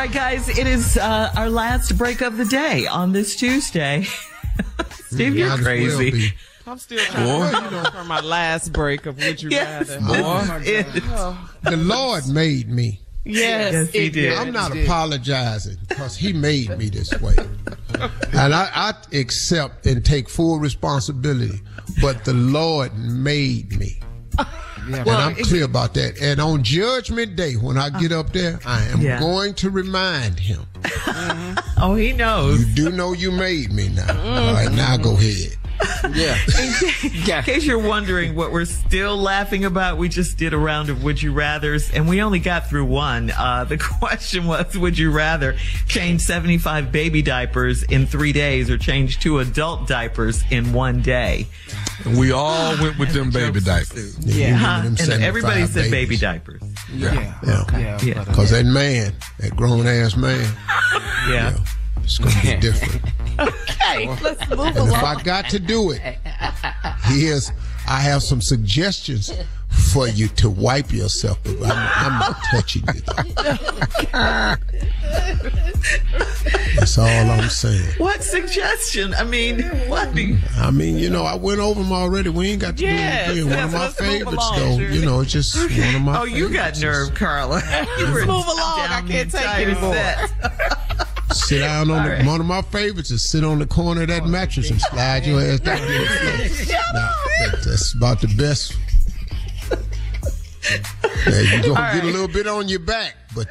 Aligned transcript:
All 0.00 0.06
right, 0.06 0.14
guys, 0.14 0.48
it 0.48 0.66
is 0.66 0.96
uh, 0.96 1.30
our 1.36 1.50
last 1.50 1.98
break 1.98 2.22
of 2.22 2.38
the 2.38 2.46
day 2.46 2.86
on 2.86 3.12
this 3.12 3.36
Tuesday. 3.36 4.04
Steve, 4.92 5.36
you're 5.36 5.50
Might 5.50 5.58
as 5.58 5.60
well 5.60 5.98
crazy. 5.98 6.32
I'm 6.66 6.78
still 6.78 7.04
trying 7.04 7.52
to 7.52 7.64
you 7.66 7.70
know, 7.70 7.90
for 7.90 8.04
my 8.04 8.20
last 8.20 8.72
break 8.72 9.04
of 9.04 9.18
Would 9.18 9.42
You 9.42 9.50
Yes, 9.50 9.90
Rather. 9.90 10.22
Oh, 10.24 10.46
my 10.46 10.56
is 10.60 10.86
God. 10.86 10.96
it. 10.96 11.02
Oh, 11.08 11.50
The 11.64 11.76
Lord 11.76 12.26
made 12.28 12.70
me. 12.70 13.02
yes, 13.26 13.74
Yes, 13.74 13.90
he 13.90 14.08
did. 14.08 14.38
I'm 14.38 14.52
not 14.54 14.72
did. 14.72 14.86
apologizing 14.86 15.76
because 15.86 16.16
He 16.16 16.32
made 16.32 16.78
me 16.78 16.88
this 16.88 17.12
way. 17.20 17.34
And 18.32 18.54
I, 18.54 18.70
I 18.74 18.94
accept 19.12 19.84
and 19.84 20.02
take 20.02 20.30
full 20.30 20.60
responsibility. 20.60 21.60
But 22.00 22.24
the 22.24 22.32
Lord 22.32 22.96
made 22.96 23.78
me. 23.78 24.00
And 24.88 25.08
I'm 25.08 25.34
clear 25.36 25.64
about 25.64 25.94
that. 25.94 26.20
And 26.20 26.40
on 26.40 26.62
Judgment 26.62 27.36
Day, 27.36 27.54
when 27.54 27.76
I 27.78 27.90
get 27.90 28.12
up 28.12 28.32
there, 28.32 28.58
I 28.66 28.82
am 28.84 29.00
Yeah. 29.00 29.18
going 29.20 29.54
to 29.54 29.70
remind 29.70 30.38
Him. 30.38 30.66
Oh, 31.82 31.94
he 31.94 32.12
knows. 32.12 32.60
You 32.76 32.90
do 32.90 32.90
know 32.94 33.14
you 33.14 33.30
made 33.32 33.72
me 33.72 33.88
now. 33.88 34.06
All 34.12 34.52
right, 34.52 34.70
now 34.70 34.98
go 34.98 35.14
ahead. 35.14 35.56
Yeah. 36.12 36.36
In 37.02 37.42
case 37.44 37.64
you're 37.64 37.78
wondering 37.78 38.34
what 38.34 38.52
we're 38.52 38.64
still 38.64 39.16
laughing 39.16 39.64
about, 39.64 39.98
we 39.98 40.08
just 40.08 40.36
did 40.38 40.52
a 40.52 40.58
round 40.58 40.90
of 40.90 41.02
Would 41.04 41.22
You 41.22 41.32
Rathers 41.32 41.90
and 41.94 42.08
we 42.08 42.20
only 42.22 42.38
got 42.38 42.68
through 42.68 42.84
one. 42.86 43.30
Uh, 43.30 43.64
the 43.64 43.78
question 44.00 44.46
was, 44.46 44.76
would 44.76 44.98
you 44.98 45.10
rather 45.10 45.56
change 45.86 46.20
75 46.20 46.92
baby 46.92 47.22
diapers 47.22 47.82
in 47.84 48.06
three 48.06 48.32
days 48.32 48.70
or 48.70 48.78
change 48.78 49.20
two 49.20 49.38
adult 49.38 49.86
diapers 49.86 50.42
in 50.50 50.72
one 50.72 51.00
day? 51.00 51.46
And 52.04 52.18
we 52.18 52.32
all 52.32 52.76
went 52.78 52.98
with 52.98 53.12
them 53.12 53.30
baby 53.30 53.60
diapers. 53.60 54.18
Yeah. 54.26 54.54
Huh? 54.54 54.82
And 54.86 55.00
everybody 55.22 55.66
said 55.66 55.90
baby 55.90 56.16
diapers. 56.16 56.62
Yeah. 56.92 57.14
Yeah. 57.46 57.64
Yeah. 57.72 57.98
Yeah. 58.02 58.14
but, 58.14 58.20
uh, 58.28 58.30
Because 58.30 58.50
that 58.50 58.66
man, 58.66 59.12
that 59.38 59.56
grown 59.56 59.86
ass 59.86 60.16
man, 60.16 60.52
Yeah. 61.28 61.56
it's 62.02 62.18
going 62.18 62.32
to 62.34 62.42
be 62.42 62.56
different. 62.60 63.02
Okay, 63.40 64.08
let's 64.22 64.48
move 64.50 64.60
And 64.60 64.88
if 64.88 65.02
I 65.02 65.20
got 65.22 65.48
to 65.50 65.58
do 65.58 65.90
it, 65.92 66.00
here's 67.04 67.50
I 67.88 68.00
have 68.00 68.22
some 68.22 68.40
suggestions 68.40 69.32
for 69.92 70.06
you 70.08 70.28
to 70.28 70.50
wipe 70.50 70.92
yourself. 70.92 71.38
I'm, 71.46 71.62
I'm 71.72 72.18
not 72.20 72.36
touching 72.52 72.82
you. 72.94 73.00
That's 76.76 76.98
all 76.98 77.06
I'm 77.06 77.48
saying. 77.48 77.94
What 77.98 78.22
suggestion? 78.22 79.14
I 79.14 79.24
mean, 79.24 79.62
what? 79.88 80.14
do 80.14 80.22
you- 80.22 80.38
I 80.56 80.70
mean, 80.70 80.98
you 80.98 81.10
know, 81.10 81.24
I 81.24 81.34
went 81.34 81.60
over 81.60 81.82
them 81.82 81.92
already. 81.92 82.28
We 82.30 82.50
ain't 82.50 82.60
got 82.60 82.76
to 82.76 82.82
Yes, 82.84 83.32
do 83.34 83.40
it 83.40 83.42
again. 83.46 83.56
One 83.56 83.64
of 83.64 83.72
my 83.72 83.88
favorites, 83.88 84.32
along, 84.32 84.58
though. 84.58 84.78
Shirley. 84.78 84.98
You 84.98 85.04
know, 85.04 85.20
it's 85.20 85.32
just 85.32 85.56
one 85.56 85.94
of 85.94 86.02
my. 86.02 86.20
Oh, 86.20 86.24
you 86.24 86.48
got 86.48 86.80
nerve, 86.80 87.14
Carla. 87.14 87.60
You 87.98 88.12
were 88.12 88.20
move 88.26 88.46
along. 88.46 88.80
I 88.80 89.02
can't 89.06 89.30
take 89.30 89.42
entire 89.42 89.70
anymore. 89.70 90.76
set. 91.34 91.46
Sit 91.48 91.58
down 91.60 91.90
on 91.90 92.04
the, 92.04 92.10
right. 92.10 92.26
one 92.26 92.40
of 92.40 92.46
my 92.46 92.62
favorites 92.62 93.10
is 93.10 93.28
sit 93.28 93.44
on 93.44 93.58
the 93.58 93.66
corner 93.66 94.02
of 94.02 94.08
that 94.08 94.26
mattress 94.26 94.70
and 94.70 94.80
slide 94.80 95.26
your 95.26 95.40
ass 95.40 95.60
down 95.60 95.78
to 95.78 95.84
the. 95.84 96.76
Now, 96.92 97.10
that's 97.64 97.94
about 97.94 98.20
the 98.20 98.28
best. 98.36 98.76
Yeah, 101.26 101.40
you 101.40 101.62
gonna 101.62 101.68
All 101.68 101.94
get 101.94 102.04
a 102.04 102.06
little 102.06 102.28
bit 102.28 102.46
on 102.46 102.68
your 102.68 102.80
back, 102.80 103.14
but 103.34 103.46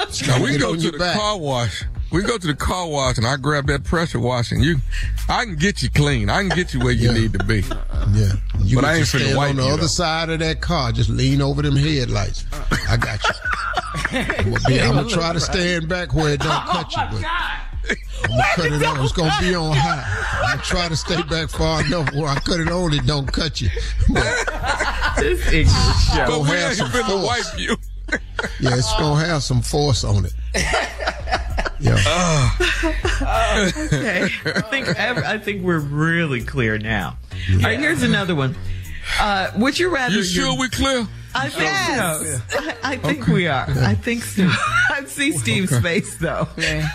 it's 0.00 0.26
Now 0.26 0.42
we 0.42 0.58
go 0.58 0.74
to 0.74 0.80
your 0.80 0.92
the 0.92 0.98
back. 0.98 1.16
car 1.16 1.38
wash. 1.38 1.84
We 2.12 2.22
go 2.22 2.36
to 2.38 2.46
the 2.46 2.54
car 2.54 2.86
wash 2.88 3.16
and 3.18 3.26
I 3.26 3.36
grab 3.36 3.66
that 3.68 3.82
pressure 3.84 4.20
wash 4.20 4.52
and 4.52 4.62
you, 4.62 4.76
I 5.28 5.44
can 5.44 5.56
get 5.56 5.82
you 5.82 5.90
clean. 5.90 6.30
I 6.30 6.40
can 6.46 6.50
get 6.50 6.72
you 6.74 6.80
where 6.80 6.92
you 6.92 7.08
Yeah. 7.10 7.18
need 7.18 7.32
to 7.32 7.42
be. 7.44 7.60
Yeah, 8.12 8.32
you 8.60 8.76
But 8.76 8.84
I 8.84 8.94
ain't 8.94 9.00
just 9.06 9.14
finna 9.14 9.20
stand 9.22 9.36
wipe 9.36 9.50
on 9.50 9.56
the 9.56 9.62
you, 9.64 9.68
other 9.70 9.80
though. 9.82 9.86
side 9.88 10.30
of 10.30 10.38
that 10.40 10.60
car. 10.60 10.92
Just 10.92 11.10
lean 11.10 11.40
over 11.42 11.62
them 11.62 11.74
headlights. 11.76 12.44
I 12.88 12.96
got 12.96 13.20
you. 13.24 13.30
I'm 14.12 14.44
gonna, 14.52 14.60
be- 14.68 14.80
I'm 14.80 14.94
gonna 14.94 15.08
try 15.08 15.32
to 15.32 15.40
stand 15.40 15.88
back 15.88 16.14
where 16.14 16.34
it 16.34 16.40
don't 16.40 16.64
cut 16.66 16.90
you, 16.92 17.02
but 17.10 17.24
I'm 18.24 18.30
gonna 18.30 18.44
cut 18.56 18.66
it 18.72 18.82
on. 18.84 19.00
It's 19.04 19.12
gonna 19.12 19.34
be 19.40 19.54
on 19.54 19.76
high. 19.76 20.04
I'm 20.42 20.50
gonna 20.56 20.62
try 20.62 20.88
to 20.88 20.96
stay 20.96 21.22
back 21.22 21.48
far 21.50 21.84
enough 21.84 22.12
where 22.14 22.28
I 22.28 22.36
cut 22.40 22.60
it 22.60 22.70
on. 22.70 22.92
It 22.92 23.06
don't 23.06 23.30
cut 23.30 23.60
you. 23.60 23.68
But 24.12 24.24
This 25.18 25.52
English 25.52 25.72
show. 26.12 26.26
But 26.26 26.40
we 26.42 26.48
have 26.50 26.68
ain't 26.70 26.76
some 26.76 26.88
finna 26.88 27.08
force. 27.22 27.26
wipe 27.52 27.58
you. 27.60 27.76
yeah, 28.60 28.76
it's 28.76 28.92
gonna 28.96 29.24
have 29.24 29.42
some 29.42 29.62
force 29.62 30.04
on 30.04 30.24
it. 30.26 30.32
Yeah. 31.80 32.50
Okay. 32.82 34.28
I 34.46 34.60
think 34.70 34.88
ev- 34.88 35.18
I 35.24 35.38
think 35.38 35.62
we're 35.62 35.80
really 35.80 36.42
clear 36.42 36.78
now. 36.78 37.18
All 37.52 37.58
right, 37.58 37.78
here's 37.78 38.02
another 38.02 38.34
one. 38.34 38.56
Uh, 39.20 39.50
would 39.56 39.78
you 39.78 39.90
rather? 39.90 40.14
You 40.14 40.22
sure 40.24 40.56
we're 40.58 40.68
clear? 40.68 41.06
I 41.34 41.48
think 41.48 41.70
so. 42.50 42.60
I, 42.84 42.92
I 42.92 42.96
think 42.96 43.26
we 43.26 43.46
are. 43.48 43.66
I 43.68 43.94
think 43.94 44.22
so. 44.22 44.44
I 44.90 45.04
see 45.06 45.32
Steve's 45.32 45.76
face 45.80 46.16
though, 46.18 46.46
Yeah. 46.56 46.88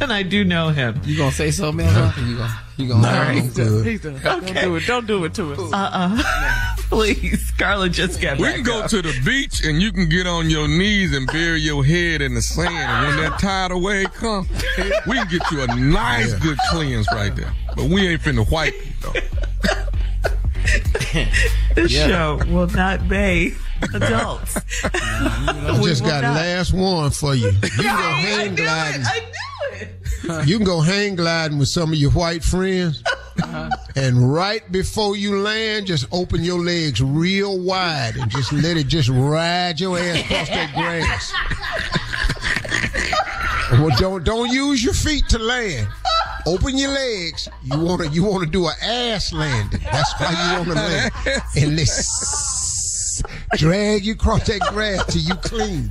and 0.00 0.12
I 0.12 0.22
do 0.22 0.44
know 0.44 0.68
him. 0.68 1.00
You 1.04 1.16
gonna 1.16 1.32
say 1.32 1.50
something 1.50 1.86
else? 1.86 2.16
Or 2.16 2.20
you 2.20 2.36
gonna 2.36 2.60
you 2.76 2.88
gonna? 2.88 3.02
Nah, 3.02 3.08
I'm 3.22 3.48
good. 3.50 3.86
He's 3.86 4.02
done. 4.02 4.20
Don't 4.22 4.46
do 4.54 4.76
it. 4.76 4.86
Don't 4.86 5.06
do 5.06 5.24
it 5.24 5.34
to 5.34 5.52
us. 5.54 5.72
Uh-uh. 5.72 6.22
Please, 6.88 7.50
Carla 7.58 7.88
just 7.88 8.20
got 8.20 8.38
We 8.38 8.52
can 8.52 8.62
go 8.62 8.82
up. 8.82 8.90
to 8.90 9.02
the 9.02 9.12
beach 9.24 9.64
and 9.64 9.80
you 9.82 9.90
can 9.92 10.08
get 10.08 10.26
on 10.26 10.48
your 10.50 10.68
knees 10.68 11.12
and 11.16 11.26
bury 11.26 11.60
your 11.60 11.84
head 11.84 12.20
in 12.22 12.34
the 12.34 12.42
sand. 12.42 12.68
And 12.68 13.06
when 13.16 13.30
that 13.30 13.40
tidal 13.40 13.80
wave 13.82 14.12
comes, 14.12 14.48
we 15.06 15.14
can 15.14 15.26
get 15.28 15.50
you 15.50 15.62
a 15.62 15.66
nice 15.74 16.32
good 16.34 16.58
cleanse 16.70 17.08
right 17.12 17.34
there. 17.34 17.52
But 17.74 17.86
we 17.86 18.06
ain't 18.06 18.20
finna 18.22 18.48
wipe 18.50 18.74
you 18.74 18.92
though. 19.02 19.12
This 21.74 21.92
show 21.92 22.40
will 22.48 22.68
not 22.68 23.08
bathe 23.08 23.56
adults. 23.94 24.56
I 24.84 25.80
just 25.82 26.04
got 26.04 26.22
last 26.22 26.72
one 26.72 27.10
for 27.10 27.34
you. 27.34 27.50
You 27.50 27.60
can 27.60 27.82
go 27.82 28.10
hang 28.10 28.54
gliding. 28.54 29.02
I 29.04 29.20
knew 29.20 30.40
it. 30.40 30.48
You 30.48 30.56
can 30.56 30.66
go 30.66 30.80
hang 30.80 31.16
gliding 31.16 31.58
with 31.58 31.68
some 31.68 31.92
of 31.92 31.98
your 31.98 32.10
white 32.12 32.42
friends. 32.42 33.02
Uh-huh. 33.42 33.70
And 33.96 34.32
right 34.32 34.70
before 34.72 35.16
you 35.16 35.38
land, 35.38 35.86
just 35.86 36.06
open 36.12 36.42
your 36.42 36.58
legs 36.58 37.02
real 37.02 37.58
wide 37.58 38.16
and 38.16 38.30
just 38.30 38.52
let 38.52 38.76
it 38.76 38.86
just 38.88 39.08
ride 39.08 39.78
your 39.80 39.98
ass 39.98 40.20
across 40.20 40.48
that 40.48 40.72
grass. 40.74 41.32
well, 43.72 43.96
don't 43.98 44.24
don't 44.24 44.50
use 44.50 44.82
your 44.82 44.94
feet 44.94 45.28
to 45.28 45.38
land. 45.38 45.88
Open 46.46 46.78
your 46.78 46.90
legs. 46.90 47.48
You 47.64 47.80
want 47.80 48.02
to 48.02 48.08
you 48.08 48.22
want 48.22 48.44
to 48.44 48.50
do 48.50 48.66
an 48.66 48.74
ass 48.80 49.32
landing. 49.32 49.80
That's 49.90 50.12
why 50.20 50.30
you 50.30 50.58
want 50.58 50.68
to 50.68 50.74
land. 50.74 51.12
And 51.56 51.76
let's 51.76 52.06
drag 53.54 54.04
you 54.04 54.14
across 54.14 54.46
that 54.46 54.60
grass 54.72 55.04
till 55.06 55.22
you 55.22 55.34
clean. 55.36 55.88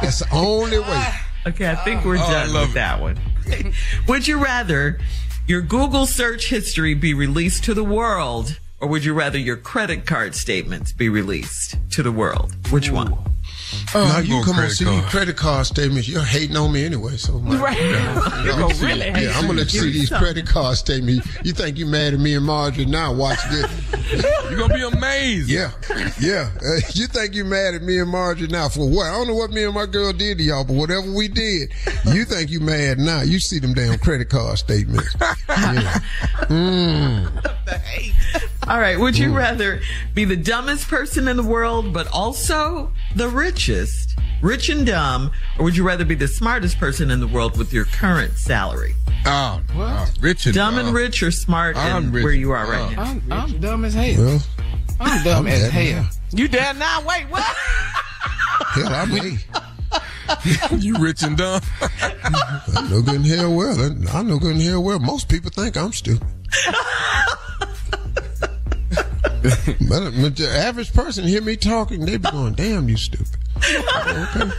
That's 0.00 0.20
the 0.20 0.28
only 0.32 0.78
way. 0.78 1.06
Okay, 1.46 1.70
I 1.70 1.74
think 1.76 2.04
we're 2.04 2.16
Oh, 2.16 2.30
done 2.30 2.52
love 2.52 2.68
with 2.68 2.70
it. 2.70 2.74
that 2.74 3.00
one. 3.00 3.18
would 4.08 4.26
you 4.28 4.42
rather 4.42 4.98
your 5.46 5.62
Google 5.62 6.06
search 6.06 6.48
history 6.50 6.94
be 6.94 7.14
released 7.14 7.64
to 7.64 7.74
the 7.74 7.84
world, 7.84 8.58
or 8.80 8.88
would 8.88 9.04
you 9.04 9.14
rather 9.14 9.38
your 9.38 9.56
credit 9.56 10.06
card 10.06 10.34
statements 10.34 10.92
be 10.92 11.08
released 11.08 11.76
to 11.92 12.02
the 12.02 12.12
world? 12.12 12.54
Which 12.70 12.90
one? 12.90 13.14
Oh, 13.94 14.04
now 14.04 14.16
I'm 14.18 14.24
you 14.26 14.42
come 14.44 14.58
on 14.58 14.68
see 14.70 14.84
card. 14.84 14.96
your 15.00 15.04
credit 15.10 15.36
card 15.36 15.66
statements. 15.66 16.08
You're 16.08 16.22
hating 16.24 16.56
on 16.56 16.72
me 16.72 16.84
anyway, 16.84 17.16
so 17.16 17.34
right. 17.34 17.78
You're 18.44 18.56
gonna 18.58 18.74
really 18.74 19.10
hate 19.10 19.22
Yeah, 19.24 19.32
I'm 19.38 19.46
gonna 19.46 19.58
let 19.60 19.72
you 19.72 19.80
see 19.80 19.92
these 19.92 20.10
credit 20.10 20.46
card 20.46 20.76
statements. 20.76 21.26
You 21.44 21.52
think 21.52 21.78
you 21.78 21.86
mad 21.86 22.14
at 22.14 22.20
me 22.20 22.34
and 22.34 22.44
Marjorie 22.44 22.84
now? 22.86 23.12
Watch 23.14 23.38
this. 23.50 23.70
You're 24.12 24.58
gonna 24.58 24.74
be 24.74 24.82
amazed. 24.82 25.48
Yeah, 25.48 25.70
yeah. 26.20 26.50
Uh, 26.60 26.80
you 26.94 27.06
think 27.06 27.34
you're 27.34 27.44
mad 27.44 27.74
at 27.74 27.82
me 27.82 27.98
and 27.98 28.10
Marjorie 28.10 28.48
now 28.48 28.68
for 28.68 28.88
what? 28.88 29.06
I 29.06 29.12
don't 29.12 29.28
know 29.28 29.34
what 29.34 29.50
me 29.50 29.64
and 29.64 29.74
my 29.74 29.86
girl 29.86 30.12
did 30.12 30.38
to 30.38 30.44
y'all, 30.44 30.64
but 30.64 30.74
whatever 30.74 31.10
we 31.12 31.28
did, 31.28 31.72
you 32.12 32.24
think 32.24 32.50
you 32.50 32.60
mad 32.60 32.98
now? 32.98 33.22
You 33.22 33.38
see 33.38 33.58
them 33.58 33.74
damn 33.74 33.98
credit 33.98 34.28
card 34.28 34.58
statements. 34.58 35.14
Yeah. 36.50 37.28
All 38.68 38.78
right. 38.78 38.98
Would 38.98 39.18
you 39.18 39.32
rather 39.36 39.80
be 40.14 40.24
the 40.24 40.36
dumbest 40.36 40.88
person 40.88 41.28
in 41.28 41.36
the 41.36 41.42
world, 41.42 41.92
but 41.92 42.06
also 42.08 42.92
the 43.14 43.28
richest, 43.28 43.99
rich 44.42 44.68
and 44.68 44.86
dumb, 44.86 45.30
or 45.58 45.64
would 45.64 45.76
you 45.76 45.84
rather 45.86 46.04
be 46.04 46.14
the 46.14 46.28
smartest 46.28 46.78
person 46.78 47.10
in 47.10 47.20
the 47.20 47.26
world 47.28 47.56
with 47.58 47.72
your 47.72 47.84
current 47.86 48.36
salary? 48.38 48.94
Oh, 49.26 49.60
uh, 49.76 50.06
Richard. 50.20 50.54
Dumb 50.54 50.76
uh, 50.76 50.80
and 50.80 50.94
rich 50.94 51.22
or 51.22 51.30
smart 51.30 51.76
I'm 51.76 52.04
and 52.04 52.14
rich. 52.14 52.24
where 52.24 52.32
you 52.32 52.50
are 52.52 52.66
right 52.70 52.96
Uh, 52.98 53.02
now? 53.02 53.02
I'm, 53.02 53.32
I'm 53.32 53.60
dumb 53.60 53.84
as 53.84 53.94
hell. 53.94 54.14
Well, 54.16 54.42
I'm 54.98 55.24
dumb 55.24 55.46
I'm 55.46 55.52
as 55.52 55.60
dead 55.60 55.72
hell. 55.72 56.02
now. 56.02 56.08
You 56.32 56.48
dead 56.48 56.78
now? 56.78 57.00
Wait, 57.06 57.24
what? 57.30 57.42
hell, 57.42 58.88
I'm 58.94 59.08
hey, 59.10 59.36
You 60.78 60.96
rich 60.98 61.22
and 61.22 61.36
dumb. 61.36 61.60
I 61.90 62.86
know 62.88 63.02
good 63.02 63.16
and 63.16 63.26
hell 63.26 63.54
well. 63.54 63.78
I 64.12 64.22
know 64.22 64.38
good 64.38 64.52
and 64.52 64.62
hell 64.62 64.82
well. 64.82 64.98
Most 65.00 65.28
people 65.28 65.50
think 65.50 65.76
I'm 65.76 65.92
stupid. 65.92 66.26
but, 69.42 70.12
but 70.20 70.36
the 70.36 70.48
average 70.54 70.92
person 70.92 71.24
hear 71.26 71.42
me 71.42 71.56
talking, 71.56 72.04
they 72.04 72.16
be 72.16 72.30
going, 72.30 72.54
"Damn, 72.54 72.88
you 72.88 72.96
stupid." 72.96 73.36
Okay. 73.62 74.50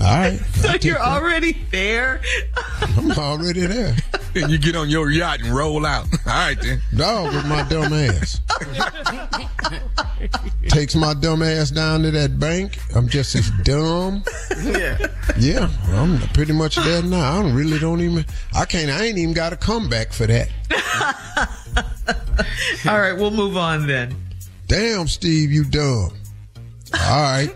All 0.00 0.18
right. 0.18 0.40
So 0.54 0.68
I'll 0.68 0.76
you're 0.78 0.94
that. 0.94 1.06
already 1.06 1.52
there. 1.70 2.20
I'm 2.96 3.12
already 3.12 3.60
there. 3.66 3.94
then 4.34 4.50
you 4.50 4.58
get 4.58 4.74
on 4.74 4.88
your 4.88 5.10
yacht 5.10 5.40
and 5.40 5.54
roll 5.54 5.86
out. 5.86 6.06
All 6.26 6.32
right 6.32 6.60
then. 6.60 6.80
Dog 6.96 7.34
with 7.34 7.46
my 7.46 7.62
dumb 7.68 7.92
ass. 7.92 8.40
Takes 10.68 10.94
my 10.94 11.14
dumb 11.14 11.42
ass 11.42 11.70
down 11.70 12.02
to 12.02 12.10
that 12.10 12.38
bank. 12.38 12.78
I'm 12.96 13.08
just 13.08 13.34
as 13.34 13.50
dumb. 13.62 14.24
Yeah. 14.62 14.98
Yeah, 15.38 15.68
I'm 15.88 16.18
pretty 16.28 16.52
much 16.52 16.76
there 16.76 17.02
now. 17.02 17.38
I 17.38 17.42
don't 17.42 17.54
really 17.54 17.78
don't 17.78 18.00
even. 18.00 18.24
I 18.54 18.64
can't. 18.64 18.90
I 18.90 19.04
ain't 19.04 19.18
even 19.18 19.34
got 19.34 19.52
a 19.52 19.56
comeback 19.56 20.12
for 20.12 20.26
that. 20.26 20.48
All 22.88 22.98
right, 22.98 23.12
we'll 23.12 23.30
move 23.30 23.56
on 23.56 23.86
then. 23.86 24.14
Damn, 24.66 25.06
Steve, 25.08 25.52
you 25.52 25.64
dumb. 25.64 26.12
All 26.94 27.22
right. 27.22 27.54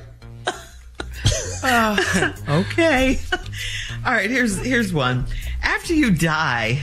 Okay. 2.49 3.19
All 4.06 4.12
right, 4.12 4.31
here's 4.31 4.56
here's 4.58 4.93
one. 4.93 5.26
After 5.62 5.94
you 5.94 6.11
die, 6.11 6.82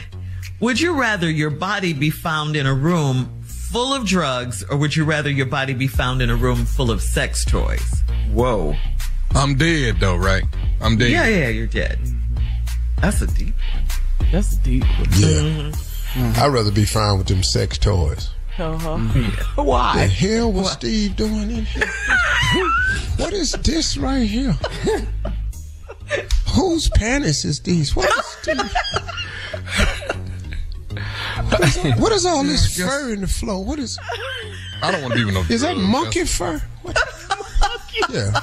would 0.59 0.79
you 0.79 0.99
rather 0.99 1.29
your 1.29 1.49
body 1.49 1.93
be 1.93 2.09
found 2.09 2.55
in 2.55 2.65
a 2.65 2.73
room 2.73 3.41
full 3.43 3.93
of 3.93 4.05
drugs 4.05 4.63
or 4.69 4.77
would 4.77 4.95
you 4.95 5.03
rather 5.03 5.29
your 5.29 5.45
body 5.45 5.73
be 5.73 5.87
found 5.87 6.21
in 6.21 6.29
a 6.29 6.35
room 6.35 6.65
full 6.65 6.91
of 6.91 7.01
sex 7.01 7.43
toys? 7.45 8.03
Whoa. 8.31 8.75
I'm 9.31 9.55
dead 9.55 9.99
though, 9.99 10.15
right? 10.15 10.43
I'm 10.81 10.97
dead. 10.97 11.11
Yeah, 11.11 11.27
yeah, 11.27 11.47
you're 11.47 11.67
dead. 11.67 11.99
That's 13.01 13.21
a 13.21 13.27
deep. 13.27 13.55
That's 14.31 14.53
a 14.53 14.59
deep. 14.59 14.83
Yeah. 15.17 15.71
Mm-hmm. 16.13 16.39
I'd 16.39 16.53
rather 16.53 16.71
be 16.71 16.85
fine 16.85 17.17
with 17.17 17.27
them 17.27 17.41
sex 17.41 17.77
toys. 17.77 18.29
Uh-huh. 18.59 18.97
The 19.55 19.63
Why? 19.63 19.93
The 19.95 20.07
hell 20.07 20.51
was 20.51 20.71
Steve 20.73 21.15
doing 21.15 21.49
in 21.49 21.65
here? 21.65 21.87
what 23.17 23.33
is 23.33 23.53
this 23.53 23.97
right 23.97 24.27
here? 24.27 24.55
Whose 26.53 26.89
panties 26.89 27.45
is 27.45 27.59
these? 27.61 27.95
What 27.95 28.09
is 28.09 28.25
Steve? 28.25 28.73
What 31.49 31.61
is, 31.61 31.99
what 31.99 32.11
is 32.11 32.25
all 32.25 32.43
this 32.43 32.77
fur 32.77 33.13
in 33.13 33.21
the 33.21 33.27
floor? 33.27 33.63
What 33.63 33.79
is? 33.79 33.97
I 34.81 34.91
don't 34.91 35.01
want 35.01 35.13
to 35.13 35.19
be 35.19 35.25
with 35.25 35.33
no. 35.33 35.41
Is 35.49 35.61
that 35.61 35.73
drugs. 35.73 35.87
monkey 35.87 36.25
fur? 36.25 36.61
What? 36.83 36.97
Yeah. 38.09 38.39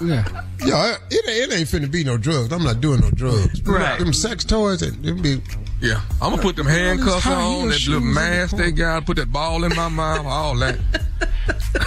Yeah. 0.00 0.42
Yeah, 0.64 0.96
it, 1.10 1.50
it 1.50 1.52
ain't 1.52 1.68
finna 1.68 1.90
be 1.90 2.04
no 2.04 2.16
drugs. 2.16 2.52
I'm 2.52 2.62
not 2.62 2.80
doing 2.80 3.00
no 3.00 3.10
drugs. 3.10 3.62
Right. 3.62 3.98
Them 3.98 4.12
sex 4.12 4.44
toys, 4.44 4.82
it, 4.82 4.94
it 5.04 5.22
be. 5.22 5.42
Yeah, 5.80 6.00
I'm 6.20 6.30
gonna 6.30 6.42
put 6.42 6.56
them 6.56 6.66
handcuffs 6.66 7.26
on, 7.26 7.68
that 7.68 7.86
little 7.88 7.96
in 7.96 8.12
mask 8.14 8.56
they 8.56 8.64
corner. 8.70 8.76
got, 8.76 9.06
put 9.06 9.16
that 9.16 9.32
ball 9.32 9.64
in 9.64 9.74
my 9.74 9.88
mouth, 9.88 10.26
all 10.26 10.56
that. 10.56 10.78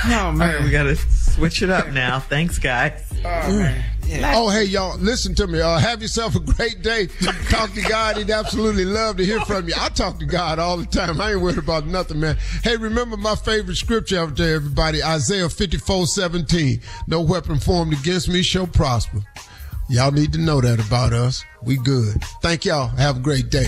Oh 0.06 0.10
All 0.10 0.31
right, 0.34 0.38
man. 0.38 0.63
we 0.63 0.72
got 0.72 0.84
to 0.84 0.95
switch 0.95 1.62
it 1.62 1.69
up 1.69 1.90
now. 1.90 2.19
Thanks, 2.19 2.57
guys. 2.60 3.01
Oh 3.19 3.22
man. 3.24 3.84
Yeah. 4.06 4.34
Oh, 4.36 4.50
hey, 4.50 4.66
y'all, 4.66 4.98
listen 4.98 5.34
to 5.36 5.48
me. 5.48 5.62
Uh, 5.62 5.78
have 5.78 6.01
yourself 6.01 6.36
a 6.36 6.40
great 6.40 6.81
day. 6.81 7.07
Talk 7.50 7.72
to 7.74 7.81
God. 7.81 8.18
He'd 8.18 8.30
absolutely 8.30 8.84
love 8.84 9.18
to 9.18 9.25
hear 9.25 9.40
from 9.42 9.68
you. 9.68 9.74
I 9.78 9.88
talk 9.90 10.19
to 10.19 10.25
God 10.25 10.60
all 10.60 10.75
the 10.78 10.86
time. 10.86 11.22
I 11.22 11.31
ain't 11.31 11.42
worried 11.42 11.57
about 11.57 11.86
nothing, 11.88 12.19
man. 12.19 12.38
Hey, 12.63 12.75
remember 12.75 13.16
my 13.16 13.36
favorite 13.36 13.75
scripture 13.78 14.19
out 14.19 14.36
there, 14.36 14.56
everybody 14.56 15.01
Isaiah 15.01 15.50
54 15.50 16.07
17. 16.07 16.81
No 17.07 17.22
weapon 17.22 17.60
formed 17.60 17.94
against 17.94 18.28
me 18.28 18.42
shall 18.42 18.68
prosper. 18.68 19.19
Y'all 19.89 20.12
need 20.12 20.34
to 20.34 20.39
know 20.39 20.60
that 20.62 20.86
about 20.86 21.13
us. 21.13 21.44
We 21.62 21.77
good. 21.77 22.22
Thank 22.41 22.65
y'all. 22.65 22.88
Have 22.89 23.17
a 23.17 23.22
great 23.22 23.50
day. 23.50 23.67